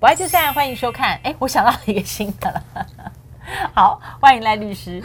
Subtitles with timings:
[0.00, 1.20] 不爱就散，欢迎收看。
[1.22, 2.64] 哎，我想到一个新的了。
[3.74, 5.04] 好，欢迎赖律师。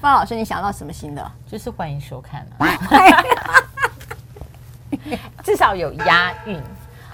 [0.00, 1.32] 方老师，你想到什么新的？
[1.46, 2.46] 就是欢迎收看。
[5.44, 6.58] 至少有押韵。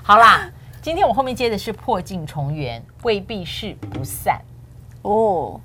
[0.04, 0.48] 好啦，
[0.80, 4.40] 今天我后面接的是破镜重圆，未必是不散。
[5.02, 5.60] 哦，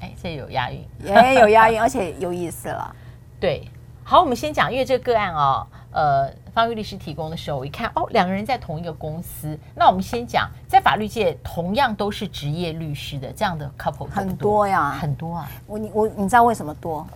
[0.00, 2.94] 哎，这有押韵，也有押韵，而且有意思了。
[3.40, 3.66] 对，
[4.04, 6.30] 好，我们先讲，因为这个个案哦，呃。
[6.56, 9.58] 方玉律师提供的时候，我一看哦，两个人在同一个公司。
[9.74, 15.50] 那我们先讲，在法律界同样都是职业律师的这样的 couple 很多呀，很多啊。
[15.66, 17.06] 我你我你知道为什么多？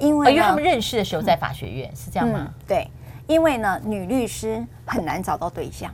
[0.00, 2.54] 因为、哦、因为他们认识的时候在法学院，嗯、是这样吗、嗯？
[2.66, 2.90] 对，
[3.28, 5.88] 因为呢，女律师很难找到对象。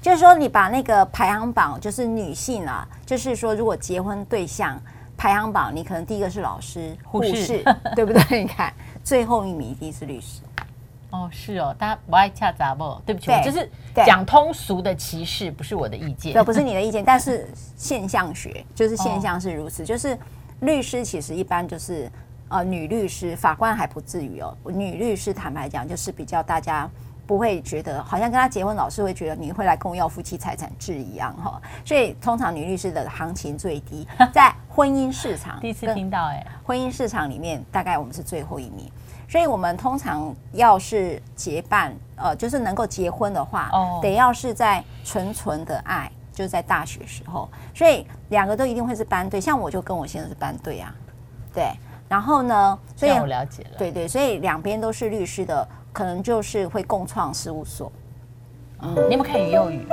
[0.00, 4.80] 就是说，你把那个排行榜，就是女性啊，就是说，如果结婚对象
[5.18, 7.64] 排行榜，你可能第一个是老师、护士，士
[7.94, 8.40] 对不对？
[8.42, 8.72] 你看，
[9.04, 10.40] 最后一名一定是律师。
[11.10, 13.00] 哦，是哦，大家不爱恰杂不？
[13.04, 13.68] 对不起，对就是
[14.06, 20.16] 讲通俗的歧视，不是我的意见，对，不是你的意见， 但是现象学就是现象是如此，哦、就是
[20.60, 22.10] 律师其实一般就是
[22.48, 26.88] 呃女律师，法官还不至于哦，女律师坦白讲就是比较大家
[27.26, 38.88] 不会觉得好像跟他结婚，老是会觉得你会来跟我要夫妻财产制一样哈、哦，所以通常女律师的行情最低， 在婚姻市场第一次听到哎，婚姻市场里面大概我们是最后一名。
[39.30, 47.48] 所以，我们通常要是结伴，呃，就是能够结婚的话，哦，得要是在纯纯的爱，就是在大学时候。
[47.72, 49.40] 所以，两个都一定会是班对。
[49.40, 50.92] 像我就跟我先生是班对啊，
[51.54, 51.70] 对。
[52.08, 57.92] 然后呢，所以我了解了，对对，所以两边都是律师的，可能就是会共创事务所。
[58.80, 59.86] 嗯，你们看于幼语，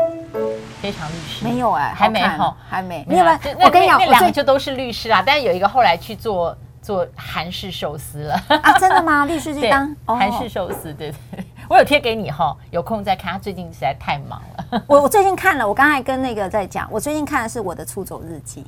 [0.81, 3.05] 非常律师没有哎，还没哈，还没。
[3.07, 3.25] 没有，
[3.61, 6.57] 我跟你讲，那两个就都是律师啊，但是有一个后来去做。
[6.87, 8.79] 做韩式寿司了 啊？
[8.79, 9.25] 真的吗？
[9.25, 13.33] 律师去当韩式寿司，对对， 我有贴给你哈，有空再看。
[13.33, 14.83] 他最近实在太忙了。
[14.87, 18.65] 我我最近 看了，我刚才跟那个在讲，我最近看的是我的出走日记，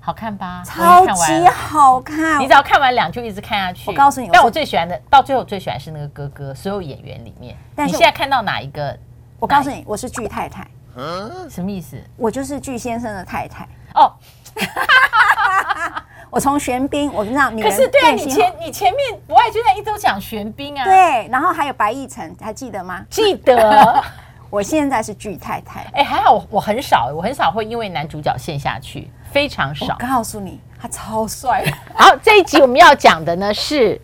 [0.00, 0.60] 好看吧？
[0.66, 2.40] 超级好看！
[2.40, 3.88] 你只要看完两就一直看下去。
[3.88, 6.52] 我告诉你，但我最喜欢的，到最后最喜欢是那个哥哥。
[6.52, 8.98] 所有演员里面，但你现在看到哪一个？
[9.38, 10.66] 我告诉你，我是巨太太。
[10.96, 11.96] 嗯，什么意思？
[12.16, 14.10] 我就是巨先生的太太哦。
[16.36, 23.02] 我从玄彬，我跟你讲，可是对啊，你前你前面不爱就在一直讲玄彬啊，对，然后还有白易辰，还记得吗？
[23.08, 24.04] 记得。
[24.50, 29.86] 我现在是巨太太，哎，还好我很少，我很少会因为男主角陷下去，非常少。
[29.98, 31.64] 我告诉你，他超帅。
[31.96, 33.98] 好，这一集我们要讲的呢是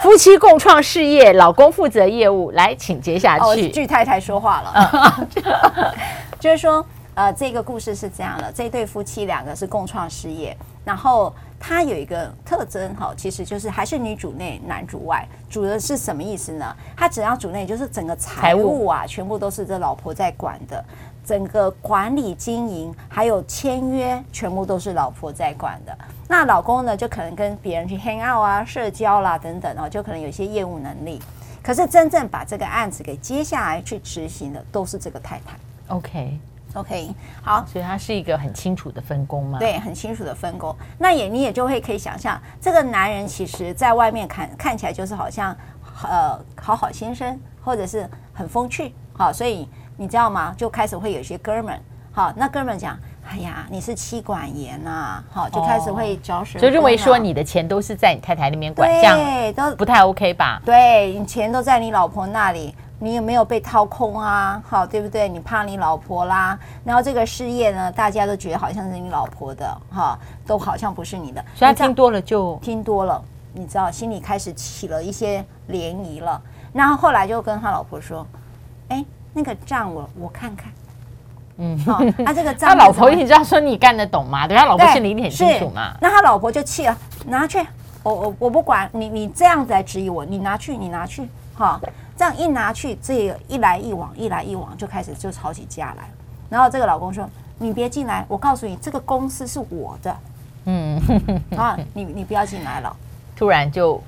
[0.00, 3.68] 夫妻共创事业，老公负责业务，来，请接下去。
[3.70, 5.28] 巨太太说话了，
[6.38, 6.86] 就是说。
[7.14, 16.74] 呃，这个故事是这样的，这对夫妻两个是共创事业，然后他有一个特征哈，其实就是还是女主内男主外，主的是什么意思呢？
[16.96, 20.82] 他只要主内，就是整个财务啊，全部都是这老婆在管的，
[21.24, 25.96] 整个管理经营还有签约，全部都是老婆在管的。
[26.28, 31.20] 那老公呢，就可能跟别人去 hang out 啊，社交啦等等哦，就可能有一些业务能力。
[31.62, 35.58] 可是真正把这个案子给接下来去执行的，都是这个太太。
[35.88, 36.38] OK。
[36.74, 39.58] OK，好，所以它是一个很清楚的分工嘛？
[39.58, 40.74] 对，很清楚的分工。
[40.98, 45.56] 那也你也就会可以想象，这个男人其实在外面看看起来就是好像
[46.04, 50.54] 呃好好先生，或者是很风趣，好，所以你知道吗？
[50.56, 51.76] 就开始会有一些哥们，
[52.12, 52.96] 好，那哥们讲，
[53.28, 59.18] 哎呀，你是妻管严呐，好，就开始会嚼舌，就认为说你的钱都是在你太太那边管，这样
[59.54, 60.62] 都不太 OK 吧？
[60.64, 62.72] 对，你钱都在你老婆那里。
[63.02, 64.62] 你有没有被掏空啊？
[64.68, 65.26] 好，对不对？
[65.26, 71.42] 你怕你老婆啦，然后这个事业呢，大家都觉得好像是你老婆的，哈，都好像不是你的。
[71.54, 73.20] 所以他听多了就听多了，
[73.54, 76.40] 你知道，心里开始起了一些涟漪了。
[76.74, 78.26] 然后后来就跟他老婆说
[78.88, 80.70] ：“哎，那个账我我看看。”
[81.56, 84.46] 嗯，好，那 这个账，他老婆你知道说你干得懂吗？
[84.46, 85.94] 对，他老婆心里你很清楚嘛。
[86.02, 86.96] 那他老婆就气了，
[87.26, 87.66] 拿去，
[88.02, 91.80] 我我我不管你，你这样子来质疑我，你拿去，你拿去，哈。
[92.20, 96.06] 这样一拿去，这个一来一往，一来一往就开始就吵起架来。
[96.50, 97.26] 然后这个老公说
[97.56, 100.14] ：“你别进来，我告诉你，这个公司是我的。”
[100.66, 101.00] 嗯，
[101.56, 102.94] 啊，你你不要进来了。
[103.34, 103.98] 突然就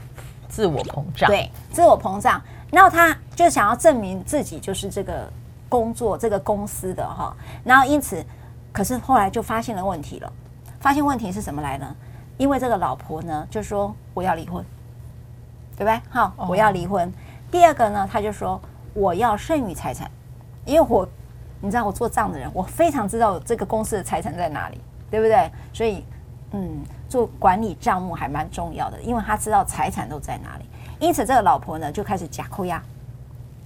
[0.47, 2.39] 自我膨胀，对，自我膨胀。
[2.71, 5.27] 然后他就想要证明自己就是这个
[5.71, 7.35] 工作这个公司的哈。
[7.65, 8.23] 然后因此，
[8.73, 10.31] 可是后来就发现了问题了。
[10.81, 11.97] 发现问题是什么来呢？
[12.37, 14.63] 因为这个老婆呢就说：“我要离婚，
[15.79, 15.99] 对不对？
[16.11, 17.11] 好，我要离婚。”
[17.53, 18.59] 第二个呢，他就说
[18.95, 20.11] 我要剩余财产，
[20.65, 21.07] 因为我
[21.61, 25.51] 你知道我做账的人，我非常知道这个公司的财产在哪里，对不对？
[25.71, 26.03] 所以
[26.53, 30.65] 嗯，做管理账目还蛮重要的，因为他知道财产都在哪里。
[30.99, 32.83] 因此，这个老婆呢就开始假扣押，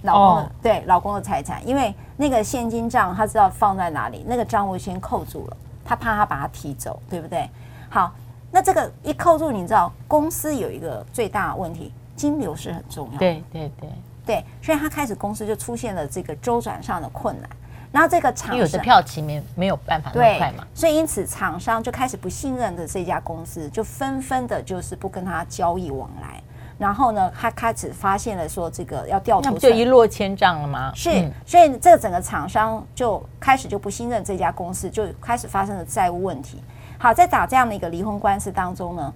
[0.01, 7.49] 老公对老公的财产，因为那个现金账他知道放在哪里，那个账户先扣住了，他怕他把他提走，对不对？
[7.89, 8.13] 好，
[8.51, 13.17] 那这个一扣住，你知道公司有一个最大问题，金流是很重要。
[13.17, 13.89] 对对对
[14.25, 17.49] 对，所以他开始公司就出现了这个周转上的困难。
[17.89, 26.43] 然后这个厂商有的票期没没有办法那么快嘛，所以因此厂商就开始不信任的这家公司，就纷纷的就是不跟他交易往来。
[26.77, 30.91] 然后呢，他开始发现了说这个要掉头，那就一落千丈了吗？
[30.93, 36.61] 是，嗯、所以这整个厂商就开始就不信任这家公司，就开始发生了债务问题。
[36.99, 39.13] 好，在打这样的一个离婚官司当中呢，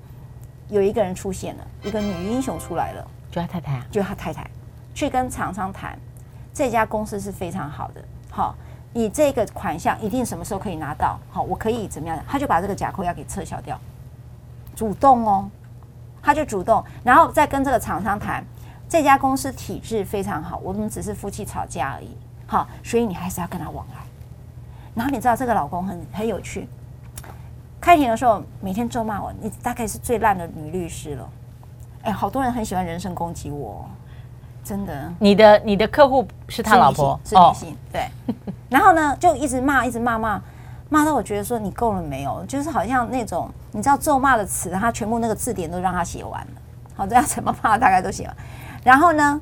[0.71, 4.50] 有一个人出现了，一个女英雄出来了，就他太太啊，就他太太
[4.94, 6.00] 去跟厂商谈，
[6.53, 8.01] 这家公司是非常好的。
[8.29, 8.56] 好，
[8.94, 11.19] 你这个款项一定什么时候可以拿到？
[11.29, 12.18] 好，我可以怎么样？
[12.25, 13.77] 他就把这个假扣押给撤销掉，
[14.73, 15.50] 主动哦，
[16.21, 18.41] 他就主动，然后再跟这个厂商谈，
[18.88, 22.15] 这家公司体制非常好，我们只是夫妻吵架而已。
[22.47, 24.01] 好，所以你还是要跟他往来。
[24.95, 26.65] 然后你知道这个老公很很有趣。
[27.91, 31.29] 开庭的时候，每天咒骂我，你大概是最烂的女律师了。
[32.03, 33.85] 哎，好多人很喜欢人身攻击我，
[34.63, 35.13] 真的。
[35.19, 38.07] 你的你的客户是他老婆，是女性，哦、对。
[38.71, 40.41] 然后呢，就一直骂，一直骂骂，
[40.88, 42.41] 骂到我觉得说你够了没有？
[42.45, 46.53] 就是好像那种你知道咒骂的词，他全部那个字典都让他写完了。
[46.95, 48.33] 好，这样怎么骂大概都写完。
[48.85, 49.41] 然后呢，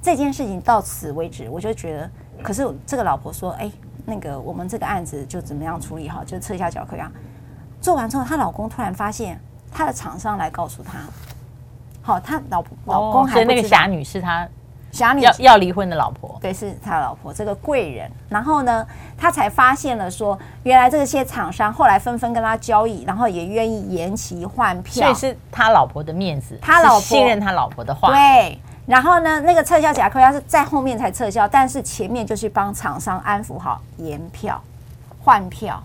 [0.00, 2.10] 这件事情到此为止，我就觉得，
[2.44, 3.68] 可是这个老婆说，哎，
[4.06, 7.10] 那个我们这个案子就怎么样处理好，就撤下假扣押。
[7.80, 9.40] 做完之后，她老公突然发现
[9.72, 10.98] 她的厂商来告诉她，
[12.02, 14.48] 好，她老婆老公还是那个侠女是她
[14.90, 18.10] 侠女要要离婚的老婆，对，是她老婆这个贵人。
[18.28, 18.86] 然后呢，
[19.18, 28.08] 她才发现了说，原来这些厂商后来纷纷跟她交易，然后也愿意延期换票，所以是他老婆的面子，他老婆信任他老婆的话。
[28.08, 34.60] 对，然后呢，那个撤销假扣押是在后面才撤销，但是前面就是帮厂商安抚好延票
[35.22, 35.82] 换票。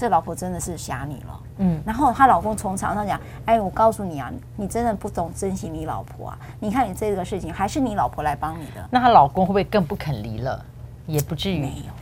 [0.00, 6.38] 这老婆真的是侠女了，嗯，然后她老公从床上讲，哎，我告诉你啊，你真的不懂珍惜你老婆啊！
[6.58, 10.64] 你看你这个事情还是你老婆来帮你的，那她老公会不会更不肯离了？
[11.06, 11.60] 也不至于。
[11.60, 11.92] 没有，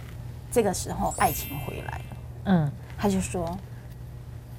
[0.48, 3.58] 这个时候爱情回来了，嗯，他就说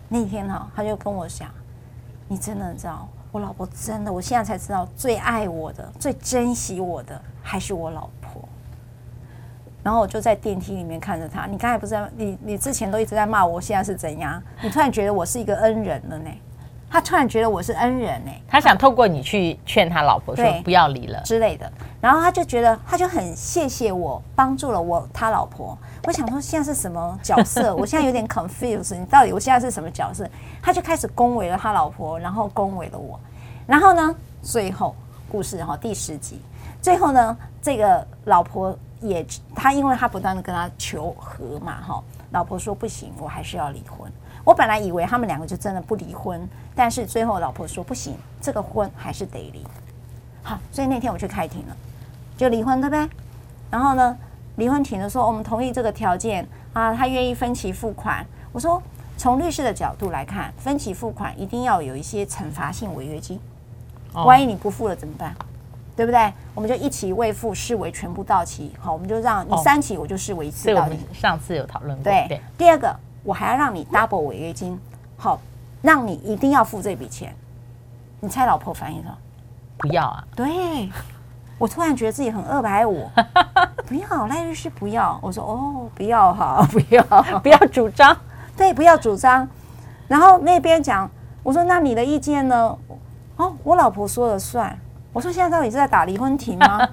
[0.10, 1.50] 那天哈、啊，他就跟我讲，
[2.28, 8.19] 你真的知道，我老婆真的，我现在才知道，最爱我的、最珍惜我的还是我老婆。
[9.90, 11.48] 然后我就在电梯里面看着他。
[11.48, 14.40] 你刚才不是在你你之前都一直在骂我，现在是怎样？
[14.62, 16.30] 你突然觉得我是一个恩人了呢？
[16.92, 18.32] 他突然觉得我是恩人呢？
[18.48, 21.72] 他想透过你去劝他老婆说不要离了之类的。
[22.00, 25.76] 然后他就觉得他就很谢谢我帮助了我他老婆。
[26.04, 27.76] 我想说现在是什么角色？
[27.76, 28.96] 我现在有点 confused。
[28.96, 30.30] 你到底我现在是什么角色？
[30.62, 33.20] 他就开始恭维了他老婆，然后恭维了我。
[33.66, 34.96] 然后呢，最后
[35.32, 36.40] 故事哈第十集，
[36.80, 38.78] 最后呢这个老婆。
[39.02, 39.26] 也，
[39.56, 44.12] 他因为他不断的跟他求和嘛，哈，老婆说不行，我还是要离婚。
[44.44, 49.66] 我本来以为他们两个就真的不离婚，但是最后老婆说不行，这个婚还是得离。
[50.42, 51.78] 好，所以那天我去开庭了，
[52.38, 53.10] 就离婚对不对？
[53.70, 54.18] 然后呢，
[54.56, 58.26] 离婚庭的时候，我们同意这个条件啊，他愿意分期付款。
[58.52, 58.82] 我说，
[59.18, 63.40] 从律师的角度来看，分期付款一定要有一些惩罚性违约金，
[64.14, 65.36] 万一你不付了怎么办？
[66.00, 66.34] 对不对？
[66.56, 70.98] 我们就一期未付视为全部到期，好，我们就让你三期，我就视为一次到期。
[71.12, 72.06] 上次有讨论过。
[72.06, 72.42] 对，对。
[72.58, 74.80] 第二个，我还要让你 double 违约金，
[75.18, 75.38] 好，
[75.82, 77.36] 让你一定要付这笔钱。
[78.22, 79.18] 你猜老婆反应什么？
[79.78, 80.24] 不要啊！
[80.34, 80.90] 对，
[81.58, 83.06] 我突然觉得自己很二百五，
[83.86, 85.20] 不要赖律师不要。
[85.22, 87.04] 我说哦，不要哈，不要
[87.44, 88.16] 不要主张，
[88.56, 89.46] 对，不要主张。
[90.08, 91.12] 然后那边讲，
[91.44, 92.78] 我说那你的意见呢？
[93.36, 94.80] 哦，我老婆说了算。
[95.12, 96.88] 我说现在到底是在打离婚庭吗？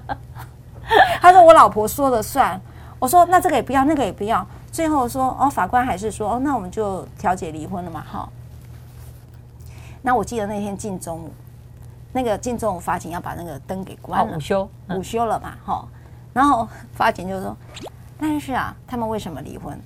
[1.21, 2.59] 他说我老婆说了算。
[2.99, 4.45] 我说那这个也不要，那个也不要。
[4.71, 8.03] 最后说哦，法官还是说哦，那我们就调解离婚了嘛。
[8.05, 8.31] 好。
[10.01, 11.31] 那我记得那天进中午，
[12.11, 15.53] 那个进中午法警要把那个灯给关了，午休午休了嘛。
[15.63, 15.87] 好。
[16.33, 17.55] 然后法警就说
[18.19, 19.79] ：“但是啊，他们为什么离婚？”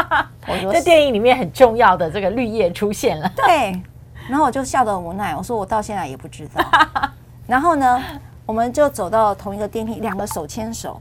[0.48, 3.30] 我说在电影里面很重要的这个绿叶出现了。
[3.36, 3.82] 对。
[4.28, 5.34] 然后我就笑得很无奈。
[5.36, 6.64] 我说我到现在也不知道。
[7.50, 8.00] 然后呢，
[8.46, 11.00] 我们就走到同一个电梯，两个手牵手，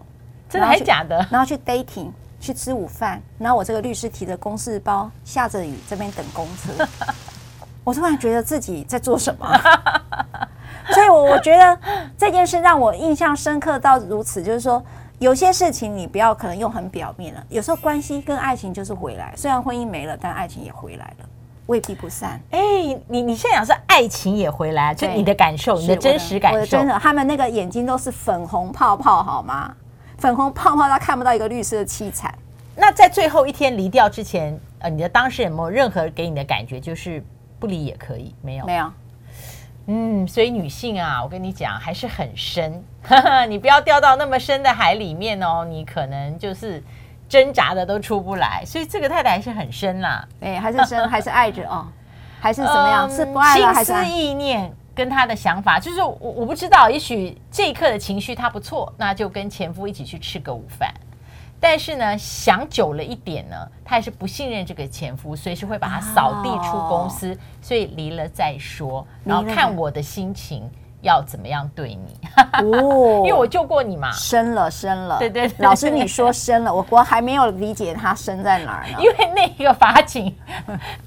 [0.49, 1.15] 真的还假的？
[1.29, 3.21] 然后去 dating，去吃午饭。
[3.37, 6.87] 然后我这个律师提着公事包，下着雨这边等公车。
[7.85, 9.47] 我突然觉得自己在做什么？
[10.91, 11.79] 所以，我我觉得
[12.17, 14.83] 这件事让我印象深刻到如此，就是说，
[15.19, 19.35] 有些事情你不要可能用很表面了，有时候关系跟爱情就是回来。
[19.37, 21.28] 虽然婚姻没了，但爱情也回来了。
[21.69, 22.41] 未必不散。
[22.49, 22.59] 哎，
[23.07, 29.71] 你你现在讲是爱情也回来，就你的感受，你的真实感受，真的，他们那个眼睛都是粉红泡泡，好吗？
[30.17, 32.33] 粉红泡泡，他看不到一个绿色的凄惨。
[32.75, 37.23] 那在最后一天离掉之前，呃，你的当事人有没有任何给你的感觉，就是
[37.59, 38.33] 不离也可以？
[38.41, 38.91] 没有，没有。
[39.85, 42.83] 嗯，所以女性啊，我跟你讲，还是很深，
[43.47, 46.83] 你不要掉到那么深的海里面哦，你可能就是。
[47.29, 50.27] 挣扎的都出不来，所以这个太太还是很深啦。
[50.41, 51.87] 哎，还是深，还是爱着哦，
[52.41, 53.07] 还是怎么样？
[53.07, 53.93] 嗯、是不爱了还是？
[53.93, 60.91] 心思意念跟他的想法，就是我我不知道，也许这一刻的情绪他不错，那就跟前夫一起去吃个午饭。
[61.61, 63.55] 但是呢，想久了一点呢，
[63.85, 70.69] 他还是不信任这个前夫，随时会把他扫地出公司，哦、所以离了再说，然后看我的心情。
[71.01, 72.19] 要怎么样对你？
[72.63, 74.11] 哦， 因为我救过你嘛。
[74.11, 75.17] 生了，生了。
[75.19, 78.97] 对对，对，老师你说生了，我我还没有理解他生在哪儿呢。
[79.01, 80.35] 因为那个法警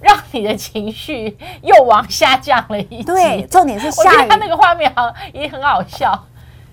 [0.01, 3.05] 让你的情绪又往下降了一级。
[3.05, 4.29] 对，重点是下雨。
[4.29, 6.27] 他那个画面好也很好笑。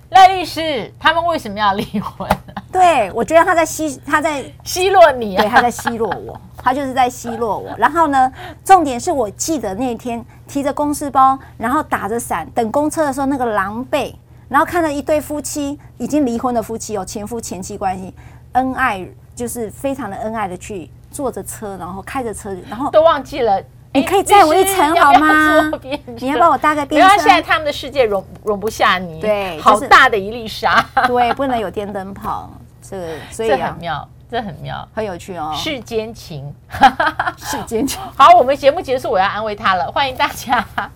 [0.09, 2.27] 赖律师，他们为什么要离婚？
[2.73, 7.75] 对，我觉得他在奚他在奚落你啊，对，他在奚落我，他就是在奚落我。
[7.77, 8.31] 然后呢，
[8.63, 14.13] 重点是我记得那天提着公事包，然后打着伞等公车的时候那个狼狈，
[14.49, 18.11] 然后看到一对夫妻已经离婚的夫妻哦，前夫前妻关系，
[18.53, 23.61] 恩爱就是非常的恩爱的去坐着车，然后开着车，然后都忘记了。
[23.91, 25.71] 你可以载我一程好吗？
[26.19, 27.17] 你要帮我搭个电车。
[27.17, 32.51] 现在他们的世界容容不下你，对，好大的一粒沙，对，不能有电灯泡，
[32.81, 35.53] 这个所以这很妙，这很妙，很有趣哦。
[35.55, 36.53] 世间情，
[37.37, 37.99] 世间情。
[38.15, 39.91] 好，我们节目结束，我要安慰他了。
[39.91, 40.63] 欢迎大家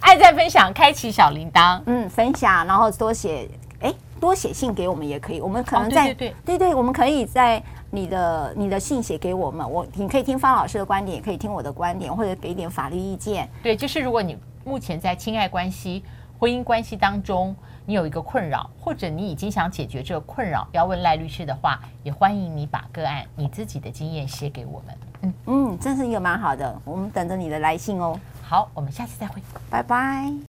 [0.00, 3.48] 按赞分享，开启小铃铛，嗯，分享，然后多写，
[3.80, 7.62] 哎，多写信给我们也可以，我们可能在对对对，我们可以在。
[7.90, 13.48] 你的你的信写给我们，我你可以听方老师的观点，也可以听我的观点，或者给一点法律意见。
[13.62, 16.04] 对，就是如果你目前在亲爱关系、
[16.38, 17.56] 婚姻关系当中，
[17.88, 24.98] 你有一个困扰，或者你已经想解决这个困扰，要问赖律师的话，也欢迎你把个案你自己的经验写给我们。
[25.22, 28.20] 嗯嗯，这是一个蛮好的，我们等着你的来信哦。
[28.42, 29.40] 好，我们下次再会，
[29.70, 30.47] 拜拜。